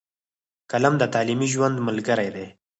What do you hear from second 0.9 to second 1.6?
د تعلیمي